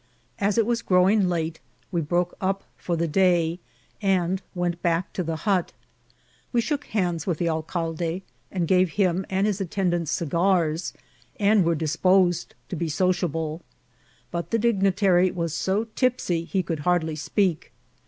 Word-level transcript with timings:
As 0.39 0.57
it 0.57 0.65
was 0.65 0.81
growing 0.81 1.29
late, 1.29 1.59
we 1.91 2.01
broke 2.01 2.35
up 2.41 2.63
for 2.75 2.95
the 2.95 3.07
day, 3.07 3.59
and 4.01 4.41
went 4.55 4.81
back 4.81 5.13
to 5.13 5.21
the 5.21 5.35
hut. 5.35 5.73
We 6.51 6.59
shook 6.59 6.85
hands 6.85 7.25
vnth 7.25 7.37
the 7.37 7.47
al 7.49 7.61
calde, 7.61 8.23
and 8.51 8.67
gave 8.67 8.93
him 8.93 9.27
and 9.29 9.45
his 9.45 9.61
attendants 9.61 10.09
cigars, 10.11 10.93
and 11.39 11.63
were 11.63 11.75
disposed 11.75 12.55
to 12.69 12.75
be 12.75 12.89
sociable; 12.89 13.61
but 14.31 14.49
the 14.49 14.57
dignitary 14.57 15.29
vtras 15.29 15.51
so 15.51 15.83
tipsy 15.95 16.45
he 16.45 16.63
could 16.63 16.79
hardly 16.79 17.15
speak. 17.15 17.71